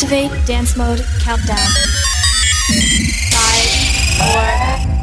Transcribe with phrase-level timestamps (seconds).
[0.00, 1.60] Activate dance mode countdown.
[3.28, 3.68] Five,
[4.16, 4.48] four,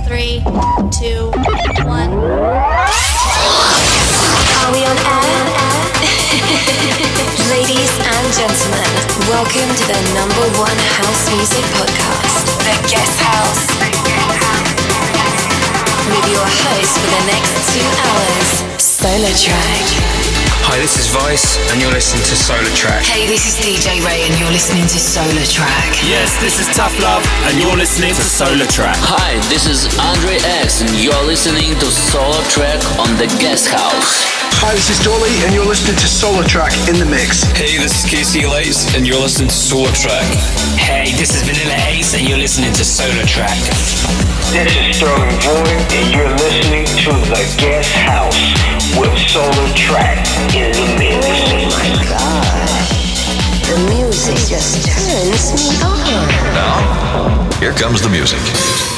[0.09, 0.42] three,
[0.89, 1.29] two,
[1.85, 2.09] one.
[4.57, 5.38] Are we on air?
[7.54, 8.89] Ladies and gentlemen,
[9.29, 13.70] welcome to the number one house music podcast, The Guest House.
[16.09, 20.27] With your host for the next two hours, Solar Track.
[20.68, 23.00] Hi, this is Vice, and you're listening to SolarTrak.
[23.07, 26.04] Hey, this is DJ Ray, and you're listening to SolarTrak.
[26.04, 29.00] Yes, this is Tough Love, and you're listening to SolarTrak.
[29.00, 34.28] Hi, this is Andre X, and you're listening to SolarTrak on the Guest House.
[34.59, 37.47] Hi, this is Dolly, and you're listening to SolarTrak in the mix.
[37.56, 40.28] Hey, this is Casey Lights, and you're listening to SolarTrak.
[40.75, 43.56] Hey, this is Vanilla Ace, and you're listening to SolarTrak.
[44.52, 48.36] This is Sterling Void, and you're listening to The Guest House
[49.00, 51.09] with SolarTrak the.
[51.39, 51.88] Oh my.
[53.67, 55.98] The music just turns me on.
[56.53, 58.97] Now, here comes the music.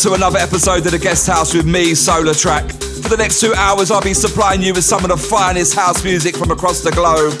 [0.00, 2.72] To another episode of the Guest House with me, SolarTrak.
[3.02, 6.02] For the next two hours, I'll be supplying you with some of the finest house
[6.02, 7.34] music from across the globe.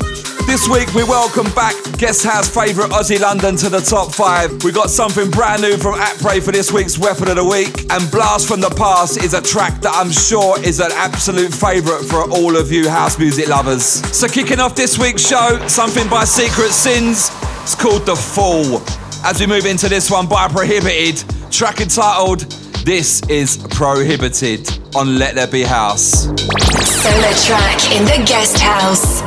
[0.46, 4.62] This week, we welcome back Guest House favourite Ozzie London to the top five.
[4.62, 7.90] We got something brand new from Apray for this week's Weapon of the Week.
[7.90, 12.04] And Blast from the Past is a track that I'm sure is an absolute favourite
[12.04, 13.84] for all of you house music lovers.
[14.14, 17.30] So, kicking off this week's show, something by Secret Sins.
[17.62, 18.82] It's called The Fall.
[19.24, 22.49] As we move into this one by Prohibited, track entitled
[22.84, 24.66] This is Prohibited
[24.96, 26.26] on Let There Be House.
[26.26, 29.19] SolarTrak in the guest house.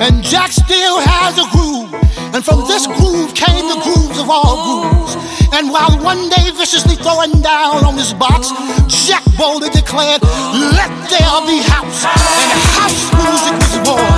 [0.00, 1.92] And Jack still has a groove.
[2.32, 5.14] And from this groove came the grooves of all grooves.
[5.52, 8.48] And while one day viciously throwing down on his box,
[8.88, 12.08] Jack boldly declared, Let there be house.
[12.08, 14.09] And house music was born.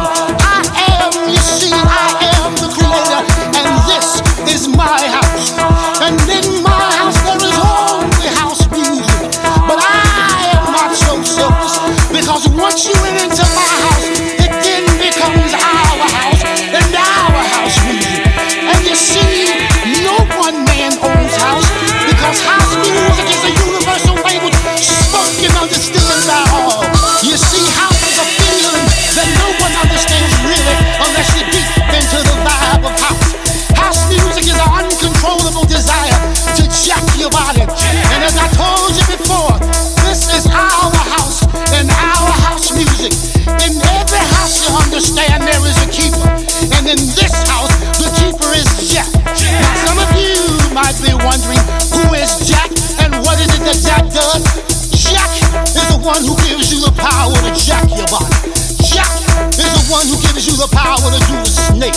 [56.03, 58.35] One who gives you the power to jack your body.
[58.83, 59.07] Jack
[59.55, 61.95] is the one who gives you the power to do the snake.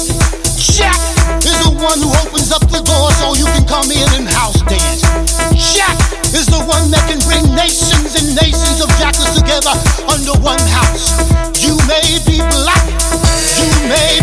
[0.61, 0.97] Jack
[1.41, 4.61] is the one who opens up the door so you can come in and house
[4.69, 5.01] dance.
[5.57, 5.97] Jack
[6.37, 9.73] is the one that can bring nations and nations of jackals together
[10.05, 11.09] under one house.
[11.65, 12.85] You may be black,
[13.57, 14.21] you may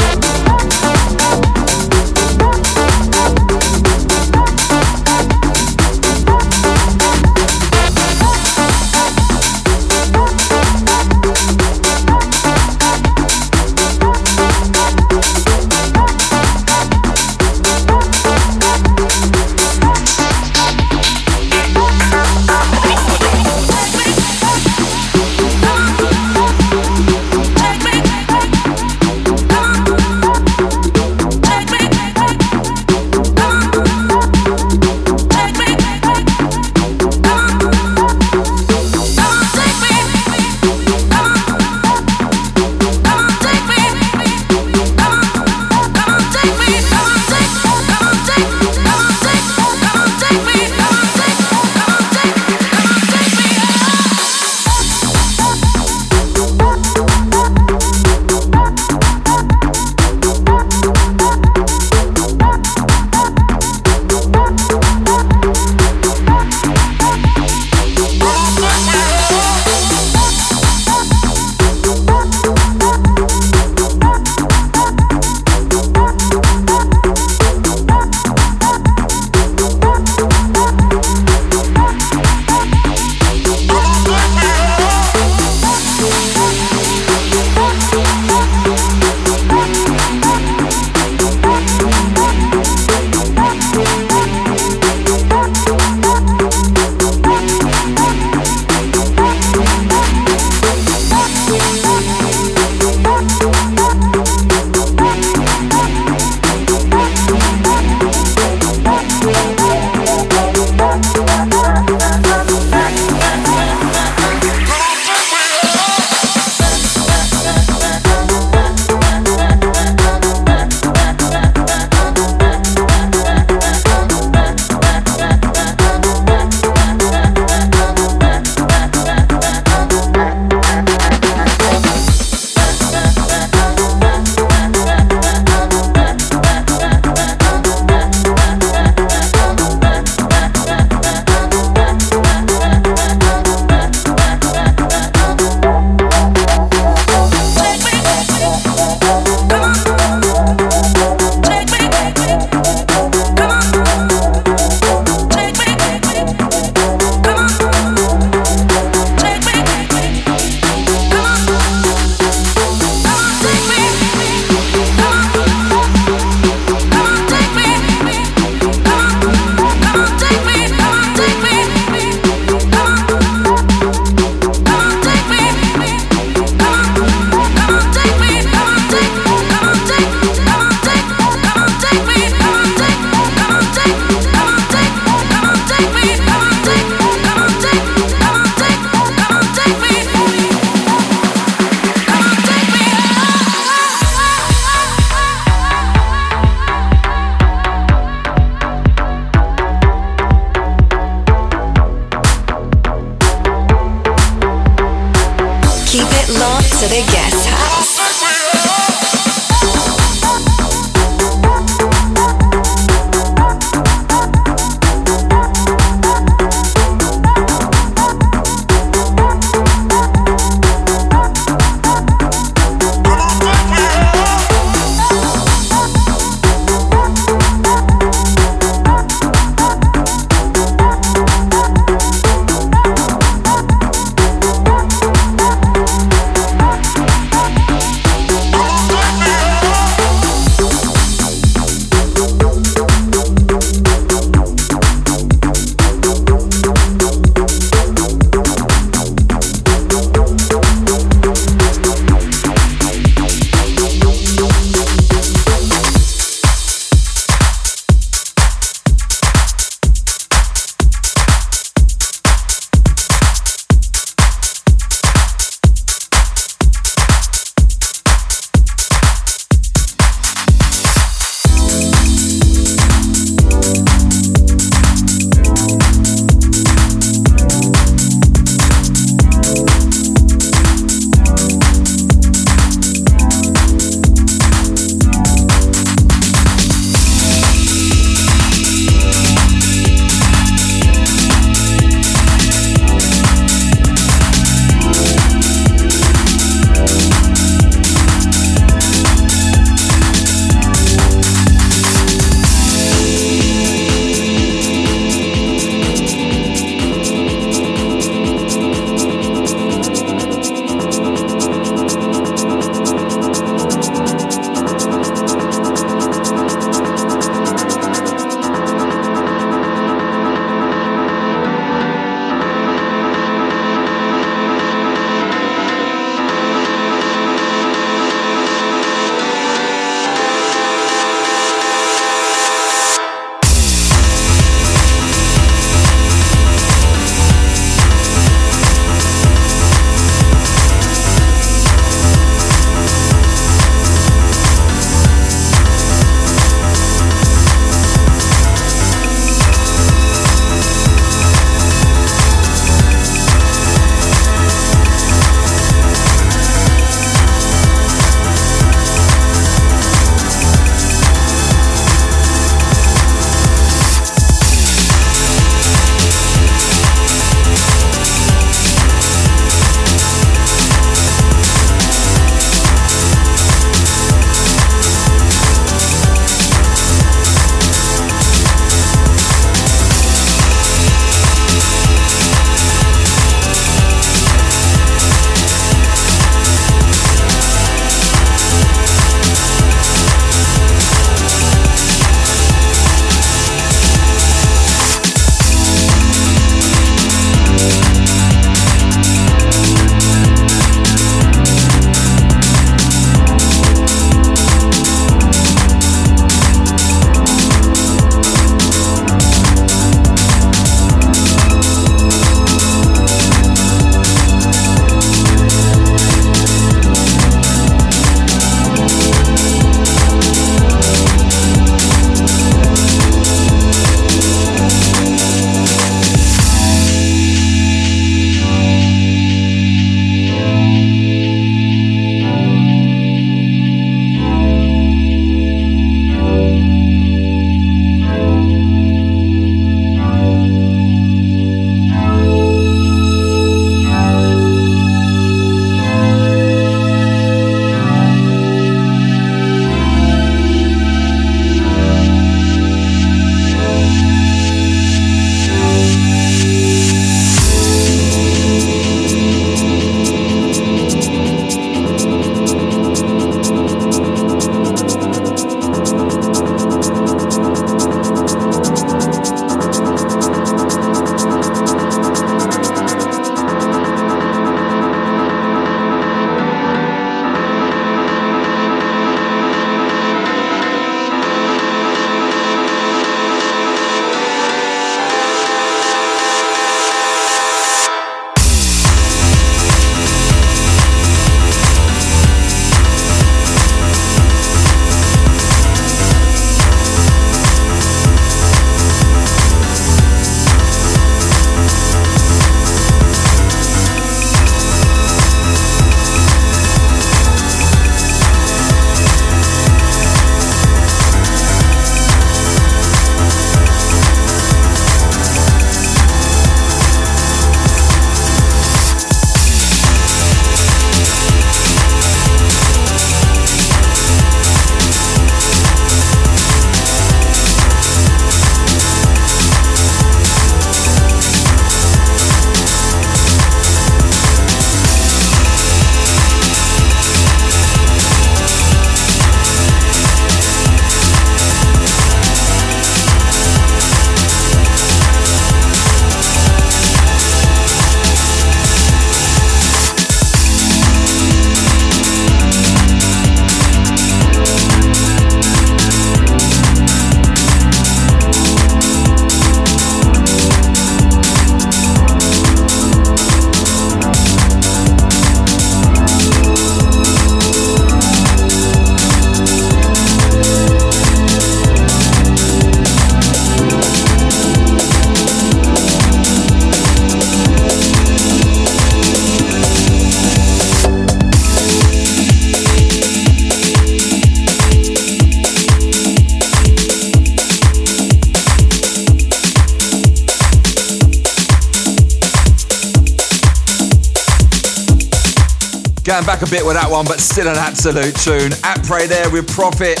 [596.24, 598.50] Back a bit with that one, but still an absolute tune.
[598.64, 600.00] At Pray there with Profit.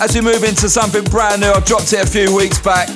[0.00, 2.88] As we move into something brand new, I dropped it a few weeks back.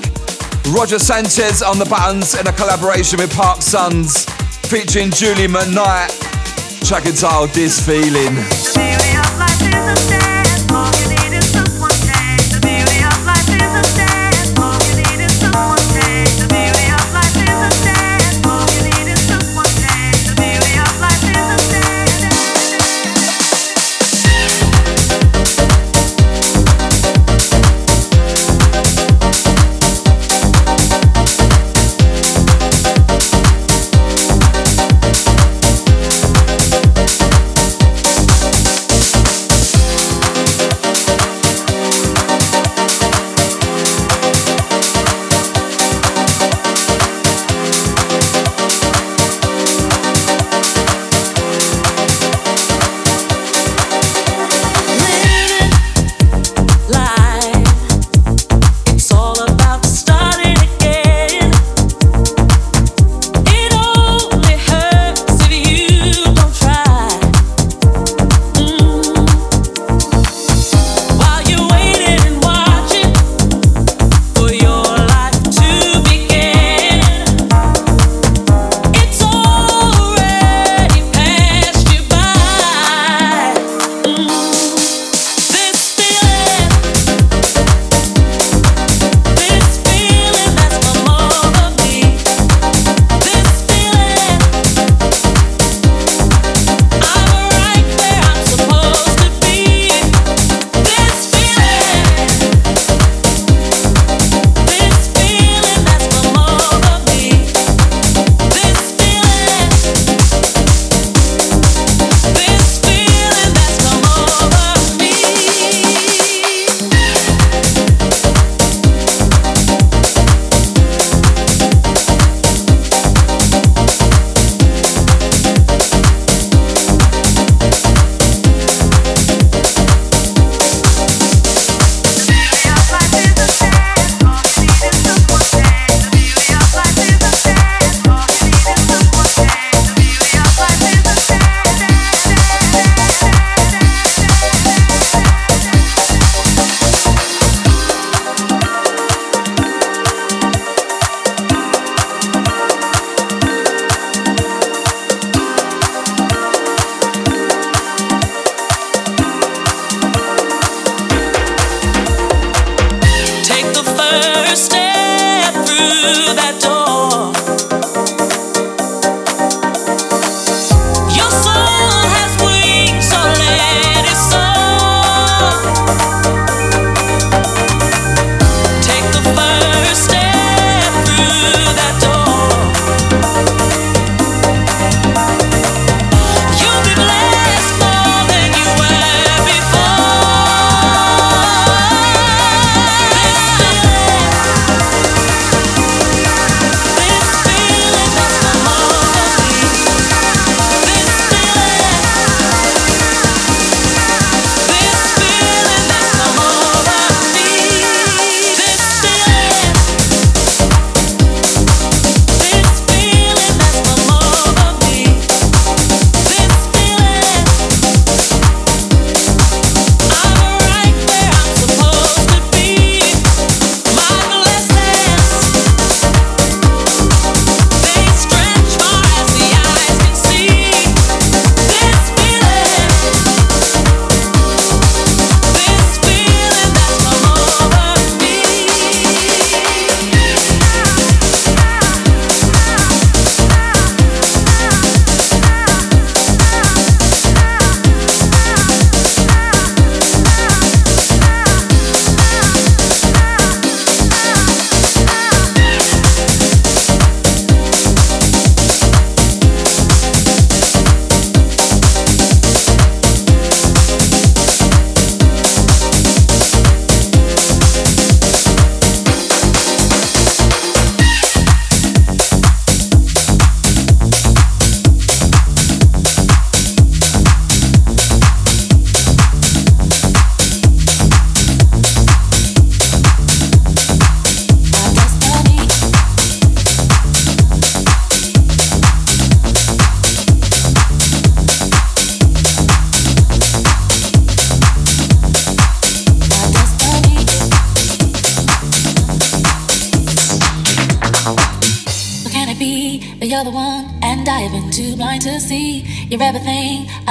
[0.68, 4.24] Roger Sanchez on the buttons in a collaboration with Park Sons,
[4.68, 6.12] featuring Julie McKnight.
[6.86, 8.36] Track entitled This Feeling.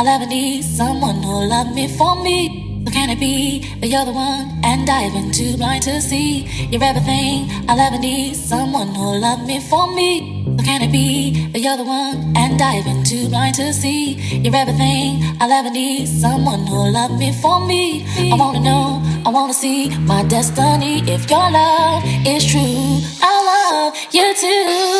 [0.09, 2.65] Ever need, someone who'll love me for me.
[2.85, 6.47] So can it be that you're the one, and I've been too blind to see?
[6.71, 10.43] You're everything I'll ever need, someone who'll love me for me.
[10.57, 14.13] So can it be that you're the one, and I've been too blind to see?
[14.43, 18.05] You're everything I'll ever need, someone who'll love me for me.
[18.31, 21.03] I wanna know, I wanna see my destiny.
[21.05, 24.98] If your love is true, I love you too.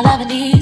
[0.00, 0.59] I love and need.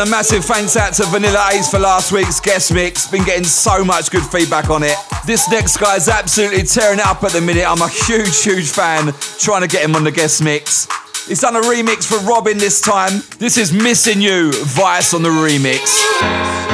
[0.00, 3.06] A massive thanks out to Vanilla Ace for last week's guest mix.
[3.06, 4.96] Been getting so much good feedback on it.
[5.26, 7.64] This next guy is absolutely tearing it up at the minute.
[7.68, 10.88] I'm a huge, huge fan trying to get him on the guest mix.
[11.28, 13.22] He's done a remix for Robin this time.
[13.38, 16.73] This is Missing You, Vice on the remix.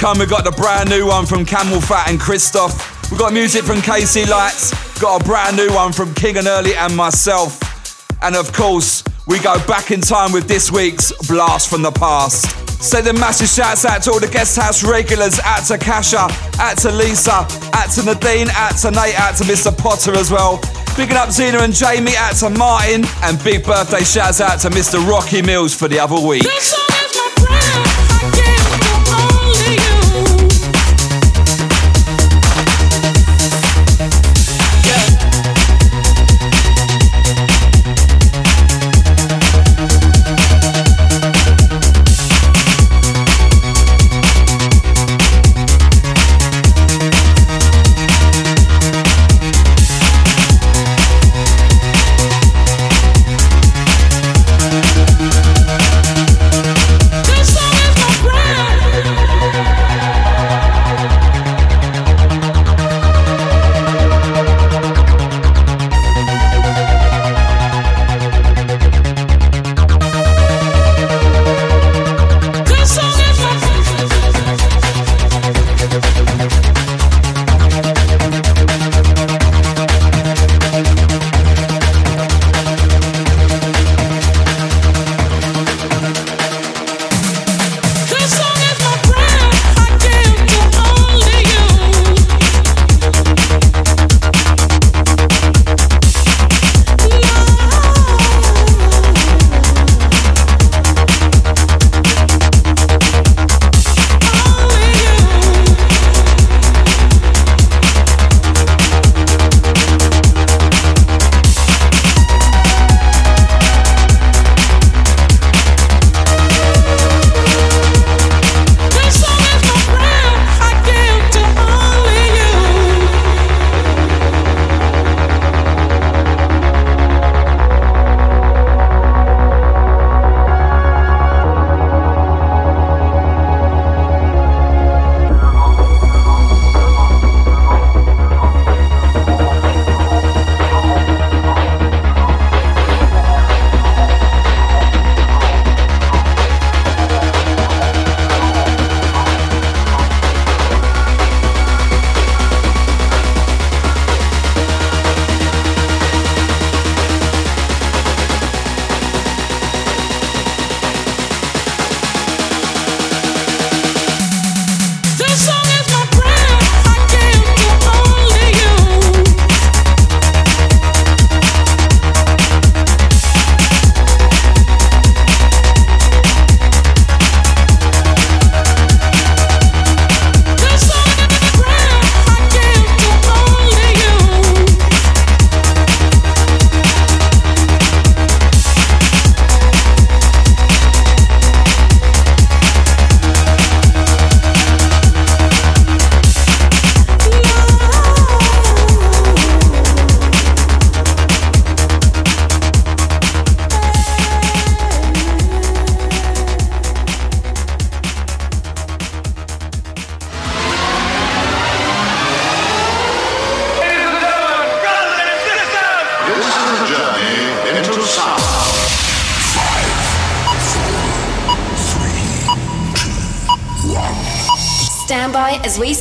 [0.00, 2.72] come, we got the brand new one from CamelPhat and Cristoph.
[3.12, 6.74] We got music from KC Lights, got a brand new one from King and Early
[6.74, 7.60] and myself.
[8.22, 12.48] And of course, we go back in time with this week's Blast from the Past.
[12.82, 16.28] Sending massive shouts out to all the guest house regulars, out to Kasha,
[16.58, 19.76] out to Lisa, out to Nadine, out to Nate, out to Mr.
[19.76, 20.58] Potter as well.
[20.96, 24.96] Bigging up Zena and Jamie, out to Martin, and big birthday shouts out to Mr.
[25.06, 26.44] Rocky Mills for the other week.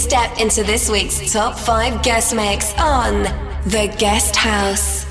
[0.10, 3.22] Step into this week's top five guest mix on
[3.66, 5.06] The Guest House.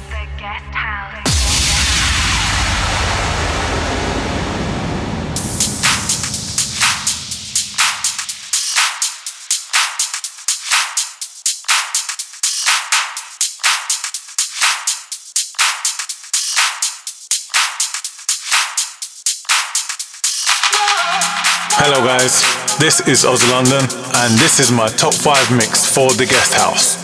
[21.80, 26.26] Hello guys, this is Oz London and this is my top 5 mix for the
[26.26, 26.96] guest house.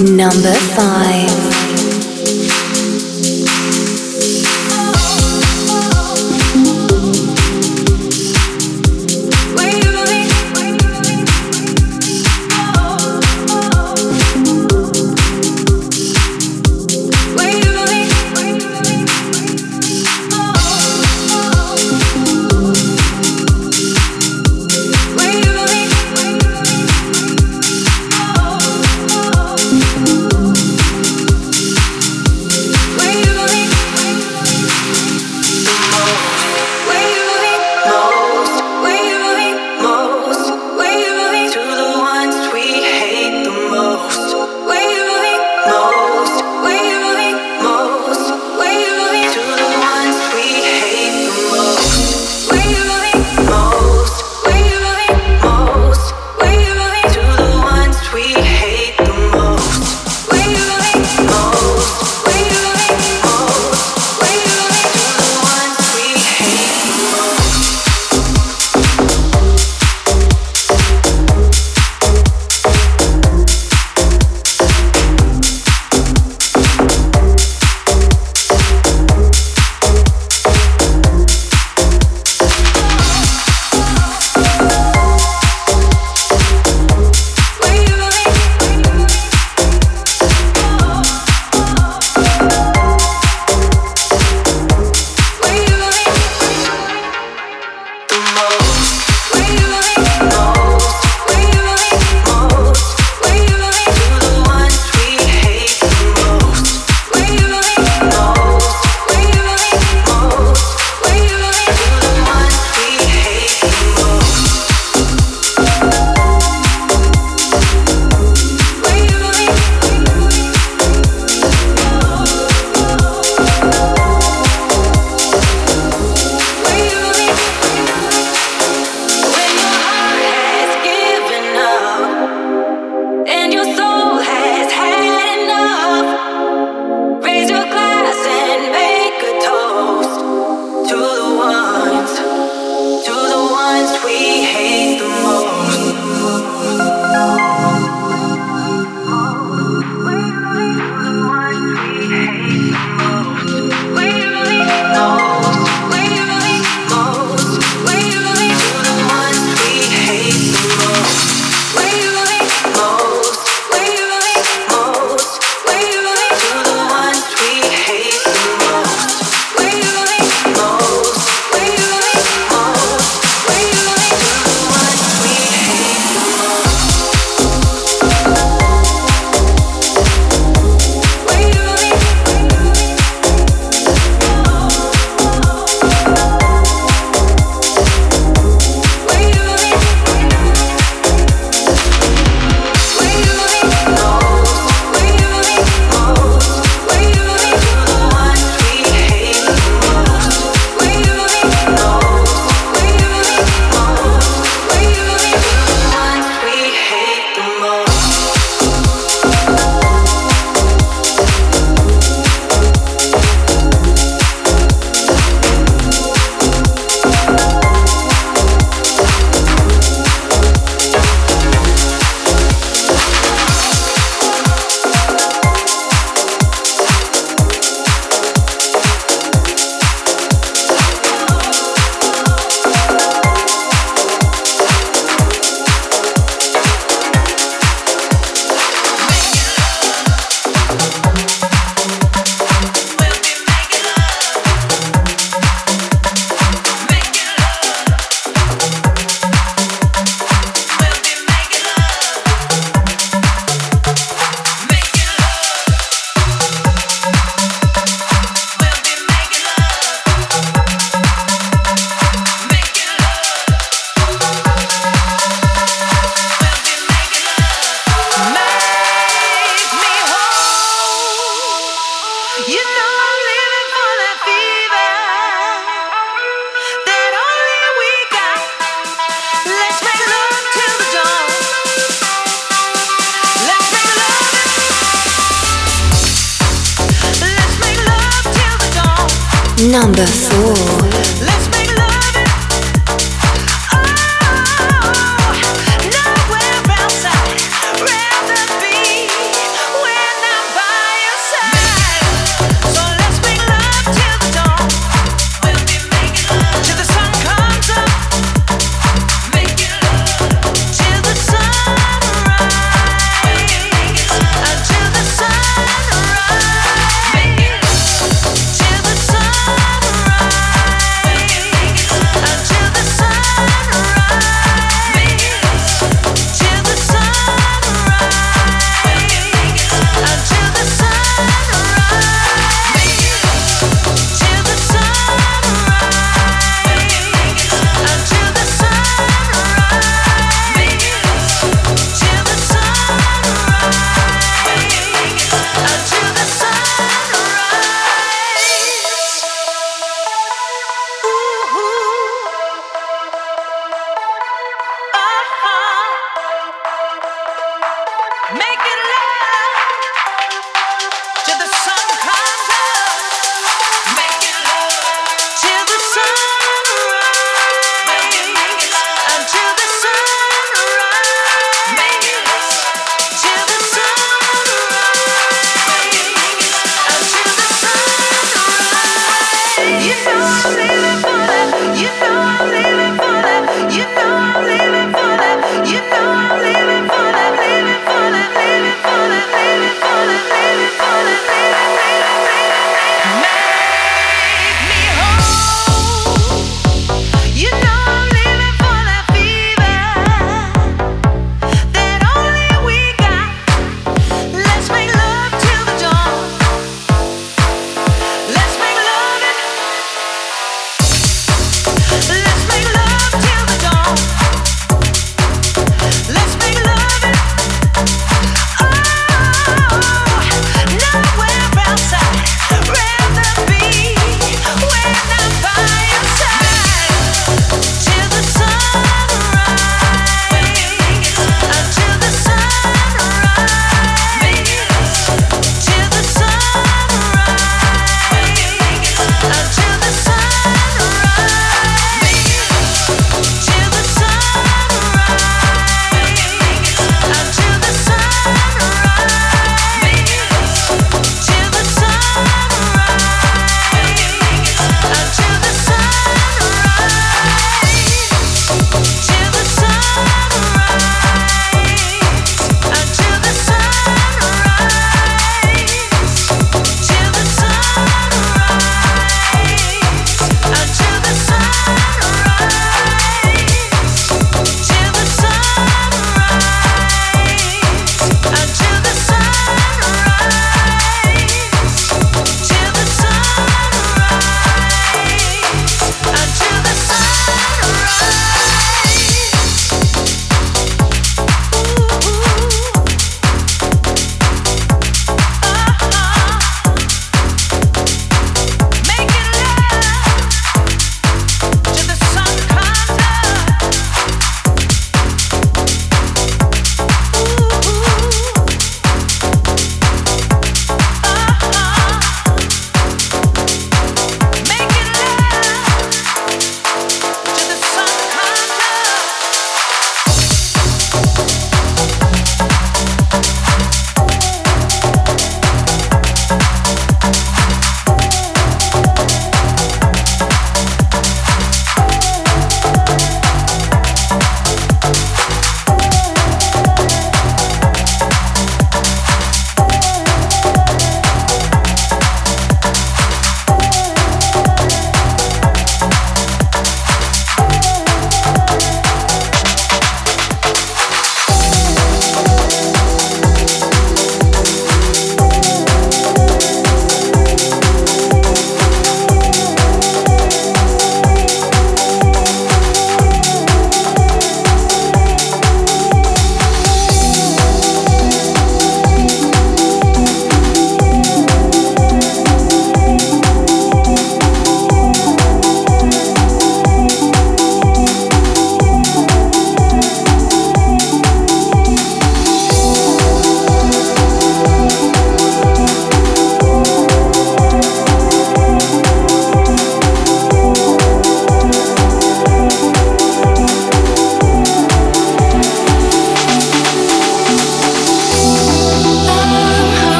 [0.00, 1.63] Number 5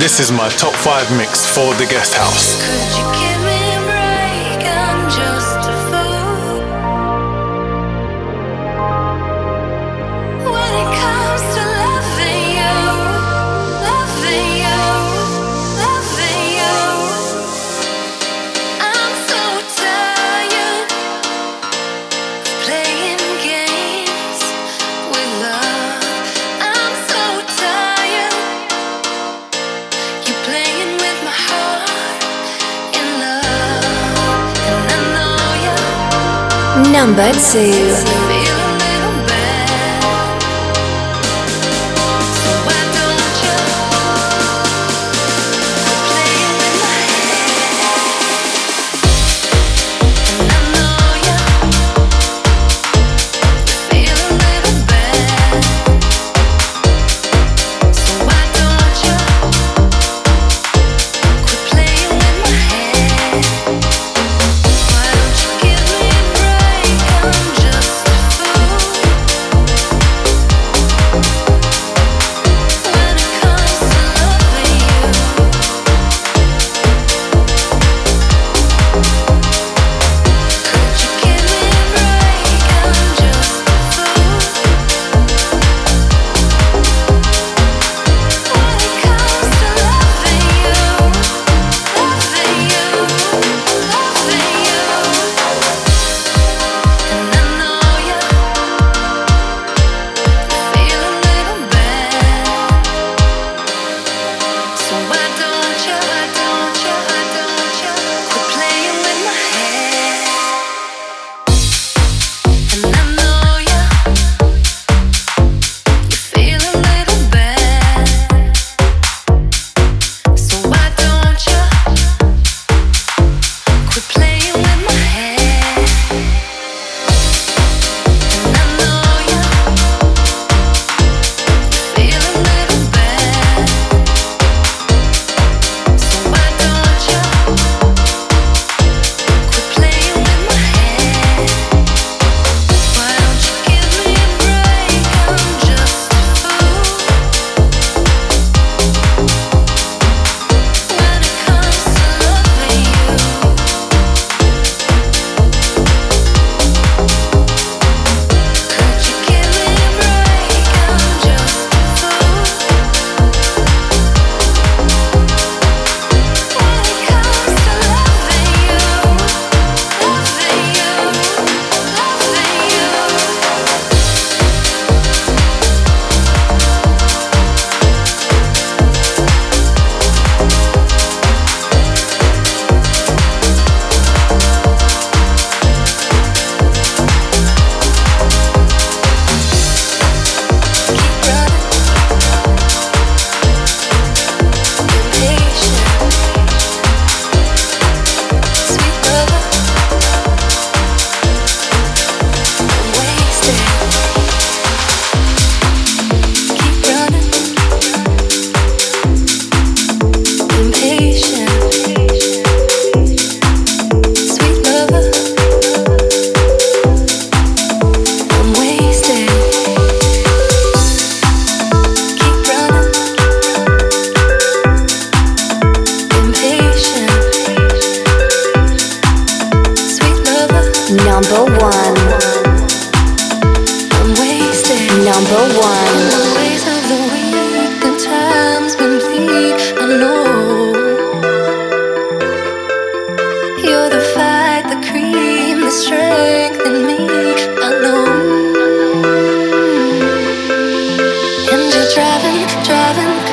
[0.00, 2.77] this is my top five mix for the guest house.
[36.84, 38.17] Number two.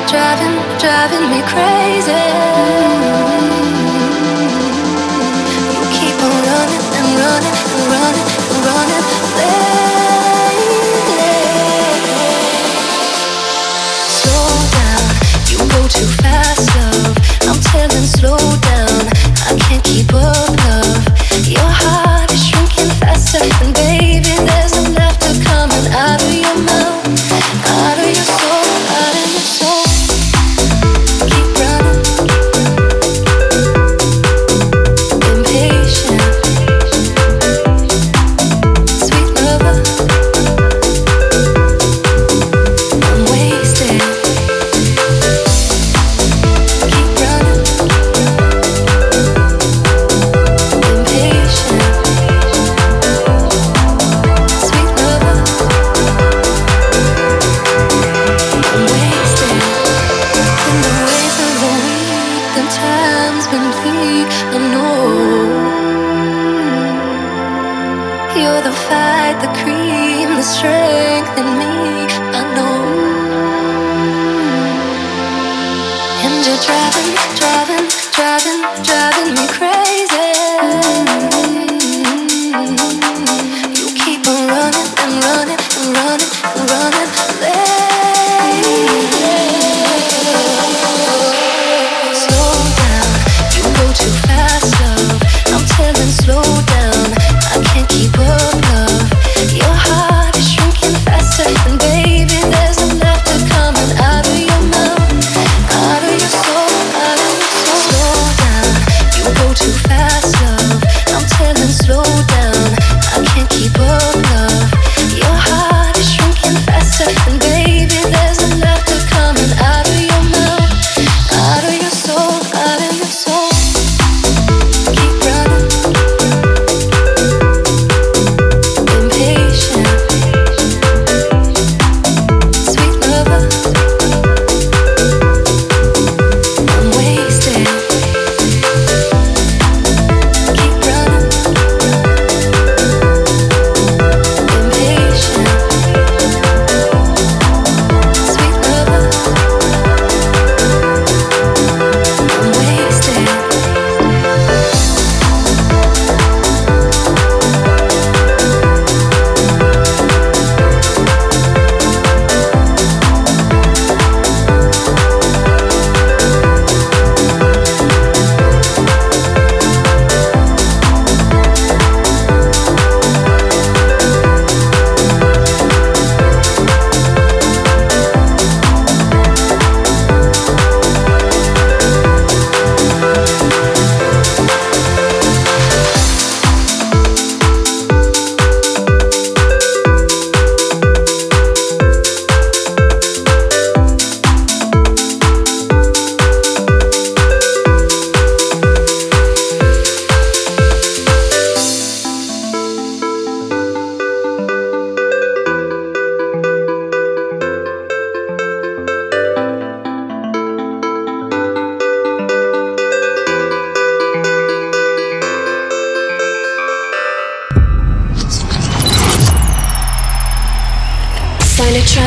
[0.07, 3.24] driving, driving me crazy.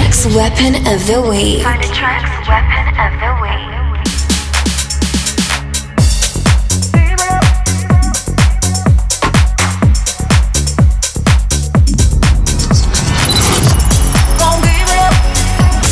[0.08, 1.62] tracks weapon of the week.
[1.62, 3.68] Find the tracks weapon of the week.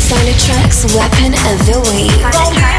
[0.09, 0.27] Find
[0.95, 2.76] weapon of the week.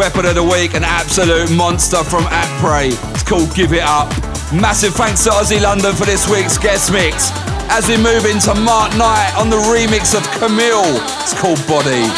[0.00, 2.88] Weapon of the week, an absolute monster from Apre.
[3.12, 4.08] It's called Give It Up.
[4.50, 7.28] Massive thanks to Ozzie London for this week's guest mix.
[7.68, 12.08] As we move into Mark Knight on the remix of Camille, it's called Body.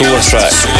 [0.00, 0.77] Listening to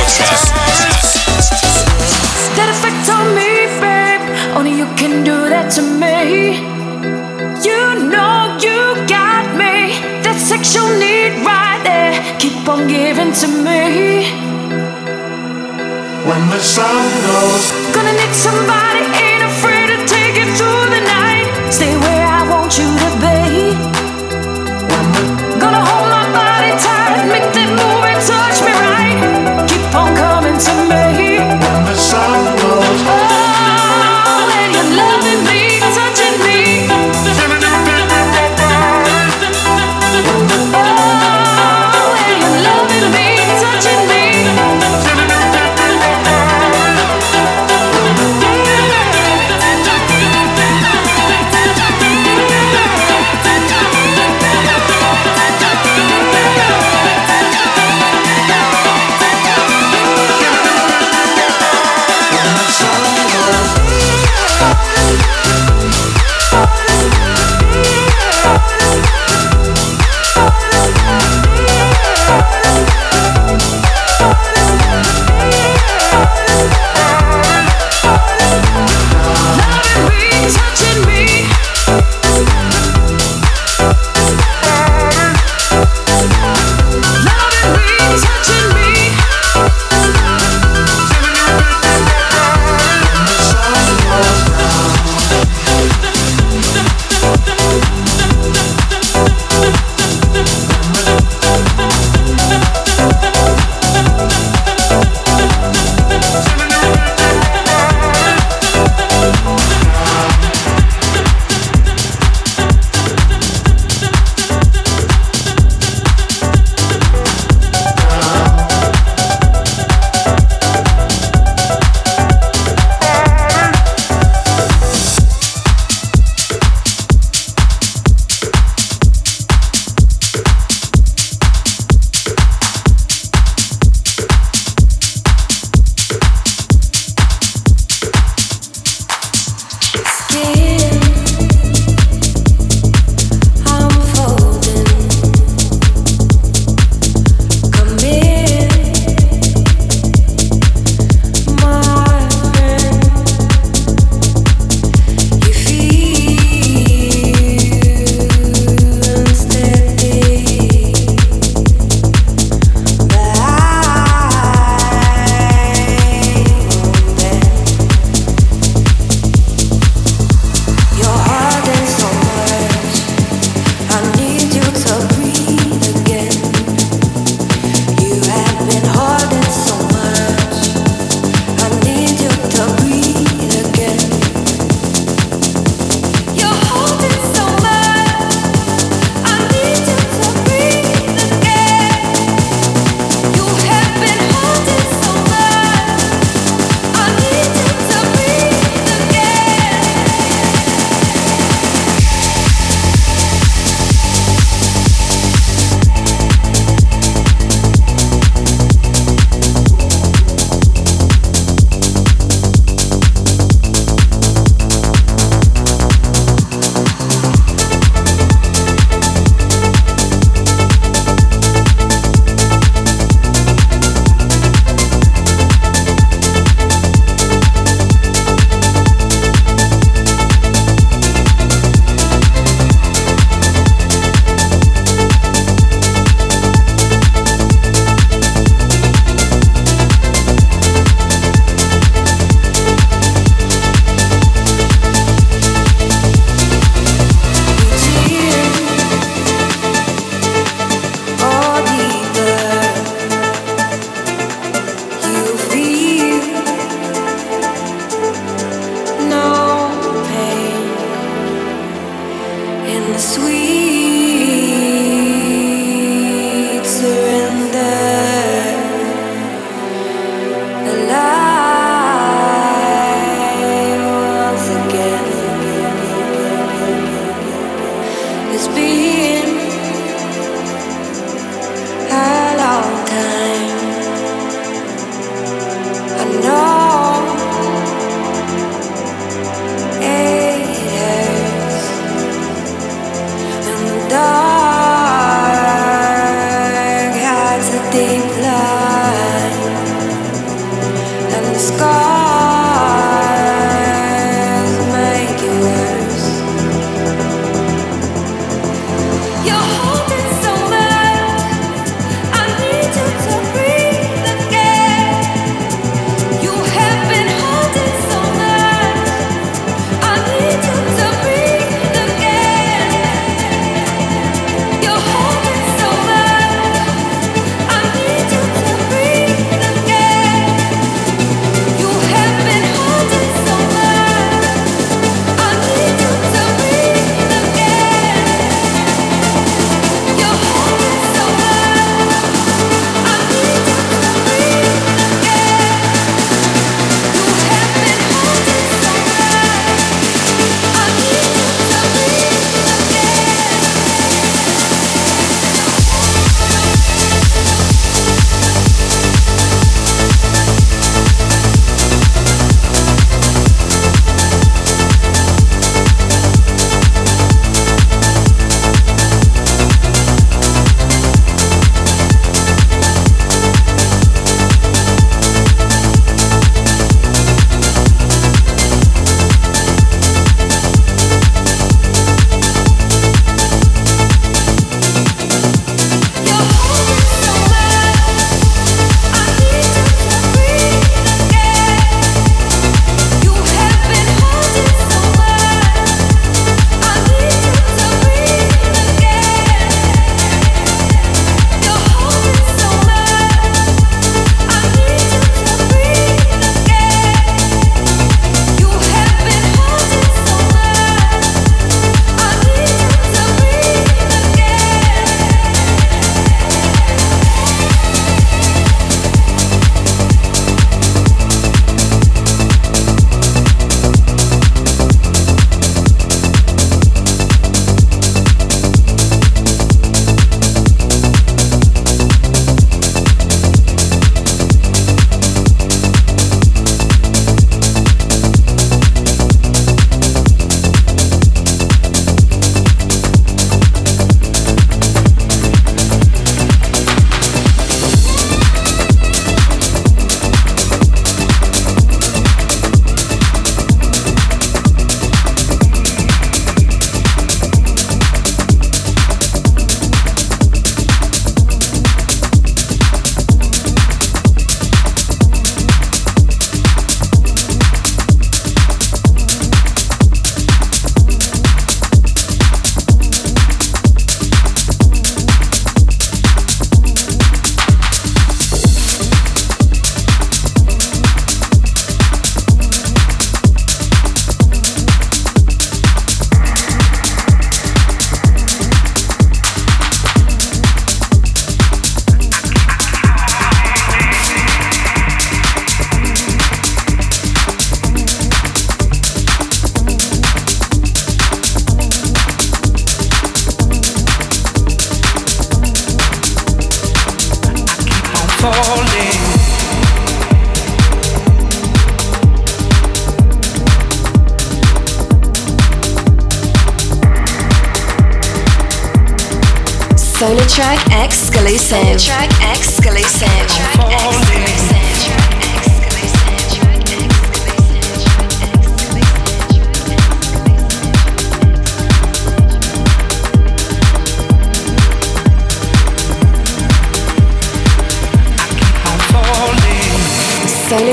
[519.98, 521.76] Track exclusive.
[521.76, 523.08] Track exclusive.
[523.26, 524.38] Track exclusive.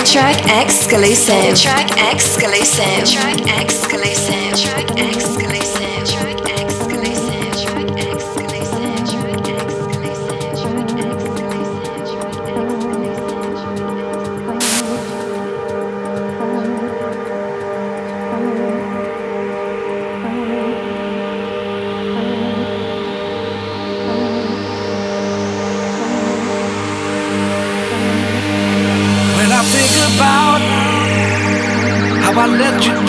[0.06, 1.56] Track exclusive.
[1.58, 3.06] Track exclusive.
[3.06, 4.54] Track exclusive.
[4.54, 5.45] Track exclusive.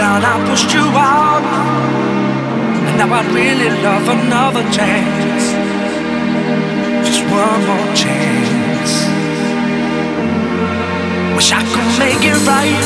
[0.07, 1.45] Down, I pushed you out.
[2.87, 5.45] And now I'd really love another chance.
[7.07, 8.93] Just one more chance.
[11.37, 12.85] Wish I could make it right.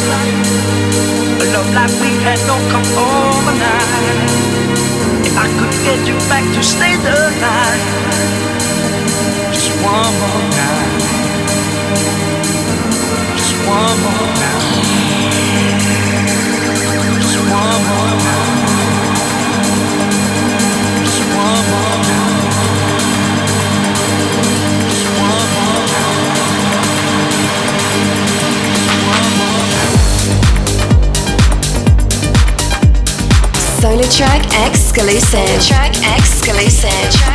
[1.42, 4.18] A love like we had don't come overnight.
[5.28, 7.84] If I could get you back to stay the night.
[9.54, 10.92] Just one more night.
[13.40, 14.99] Just one more night.
[34.20, 35.66] Track exclusive.
[35.66, 37.29] Track exclusive.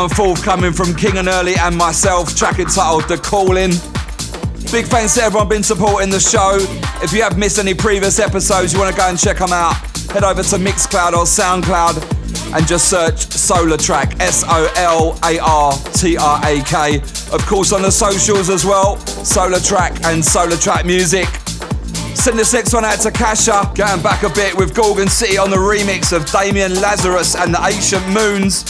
[0.00, 3.72] One forthcoming from King and Early and myself, track entitled The Calling.
[4.72, 6.56] Big thanks to everyone been supporting the show.
[7.04, 9.74] If you have missed any previous episodes, you want to go and check them out,
[10.10, 12.00] head over to Mixcloud or Soundcloud
[12.56, 17.00] and just search SolarTrak, S O L A R T R A K.
[17.30, 21.26] Of course, on the socials as well, SolarTrak and SolarTrak Music.
[22.16, 25.50] Send this next one out to Kasha, going back a bit with Gorgon City on
[25.50, 28.69] the remix of Damian Lazarus and the Ancient Moons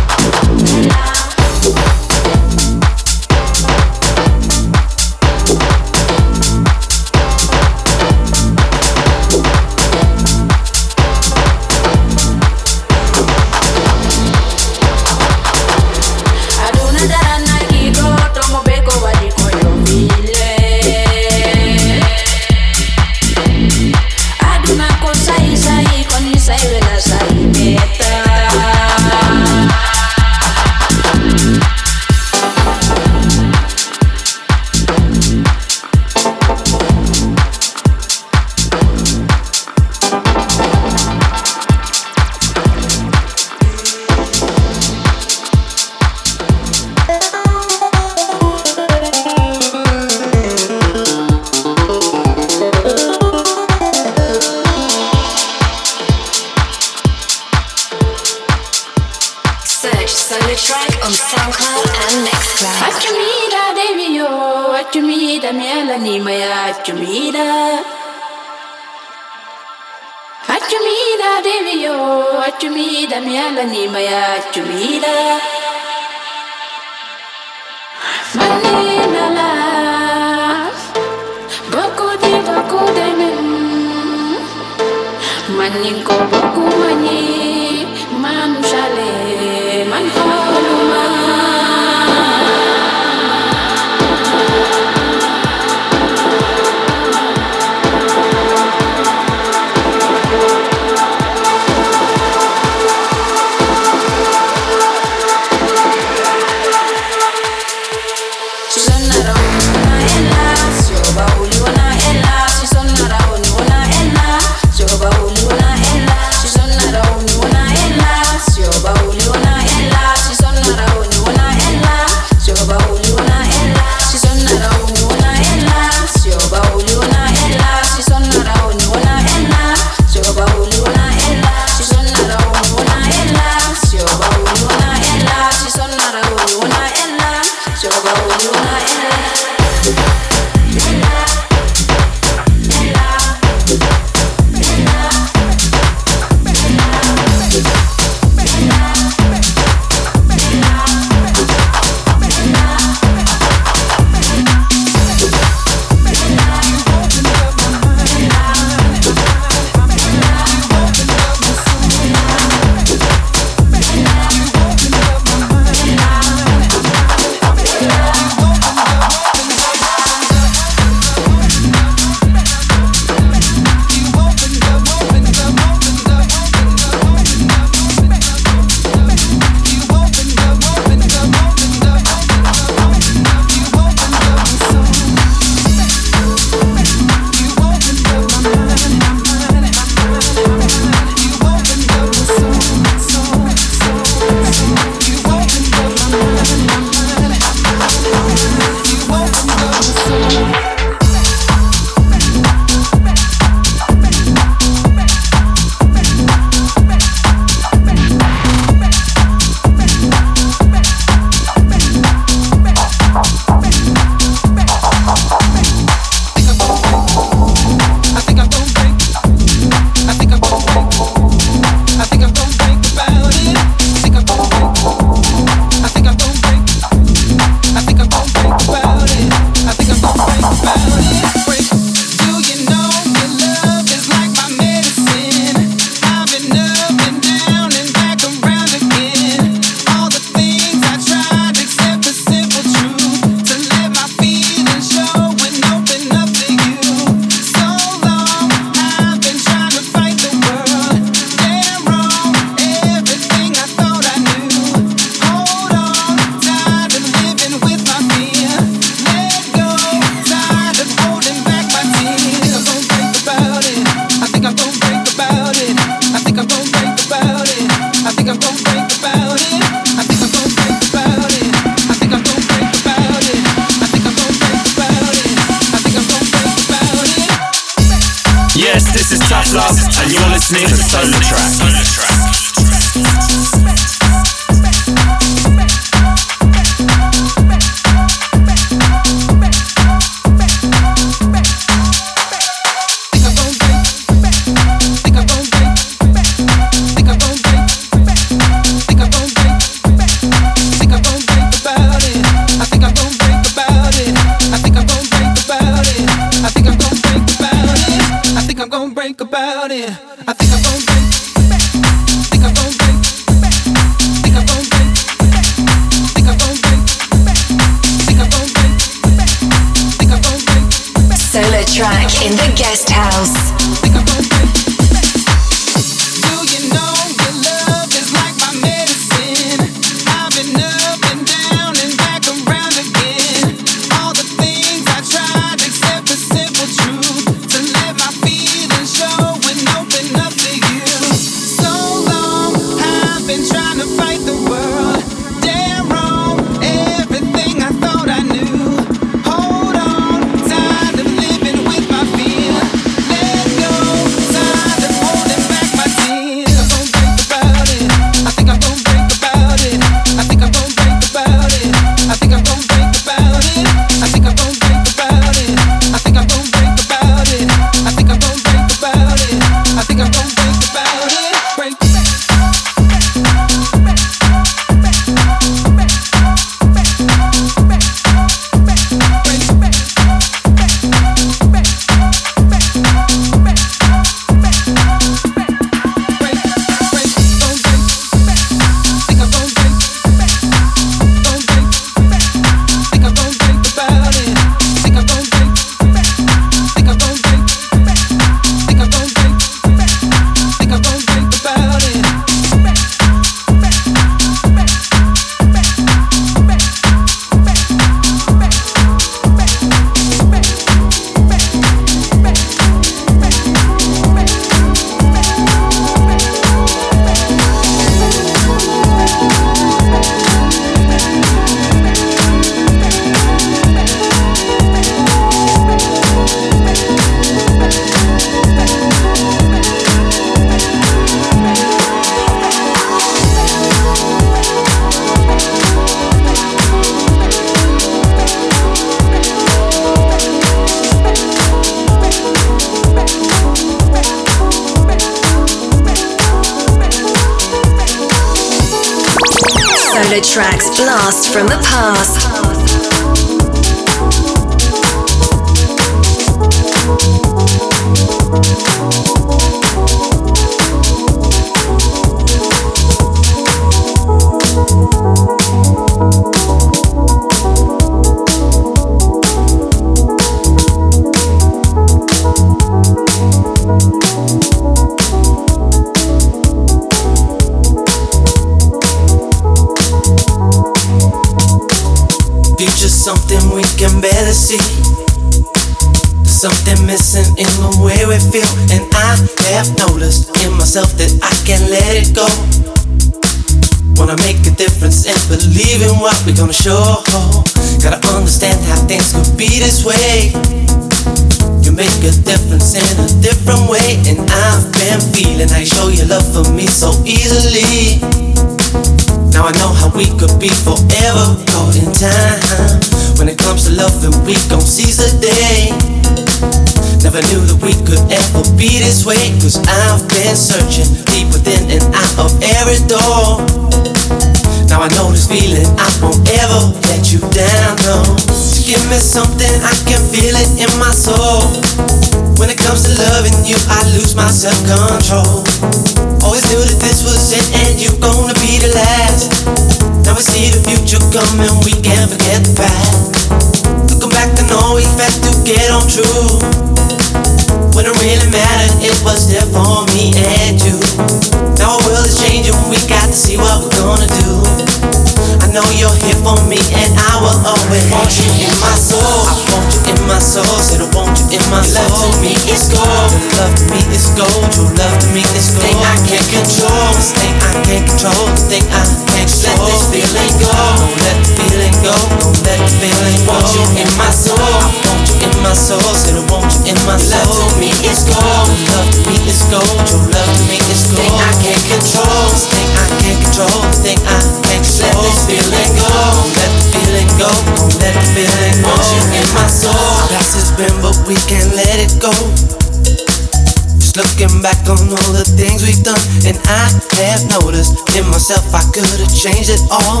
[599.20, 600.00] changed it all.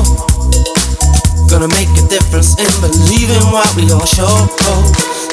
[1.44, 4.32] Gonna make a difference in believing what we all show.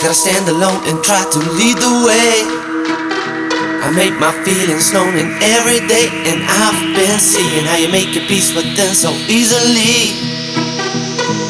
[0.03, 2.43] Gotta stand alone and try to lead the way.
[3.79, 8.11] I make my feelings known in every day, and I've been seeing how you make
[8.11, 10.19] your peace within so easily.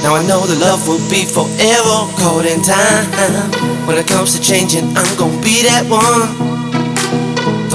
[0.06, 3.10] Now I know the love will be forever caught in time.
[3.90, 6.47] When it comes to changing, I'm gonna be that one.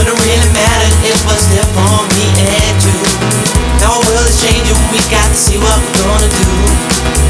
[0.00, 2.96] When it really mattered, it was there for me and you.
[3.84, 7.29] Now our world is changing, we got to see what we're gonna do.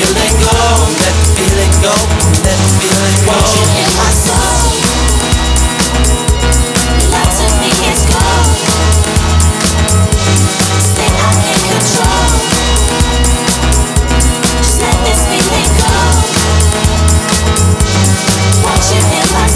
[0.09, 0.57] go,
[0.97, 1.93] let the feeling go,
[2.41, 3.37] let the feeling go.
[3.37, 4.65] Want you in my soul.
[7.11, 8.55] Love to me is gold.
[10.73, 10.89] This
[11.21, 12.33] I can't control.
[14.57, 15.93] Just let this feeling go.
[18.65, 19.50] Want you in my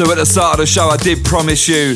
[0.00, 1.94] So at the start of the show, I did promise you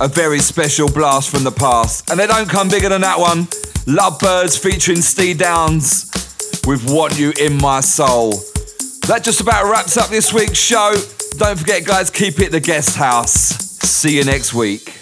[0.00, 2.10] a very special blast from the past.
[2.10, 3.46] And they don't come bigger than that one.
[3.86, 6.10] Lovebirds featuring Steve Downes
[6.66, 8.32] with Want You In My Soul.
[9.06, 10.96] That just about wraps up this week's show.
[11.36, 13.30] Don't forget, guys, keep it the guest house.
[13.30, 14.95] See you next week.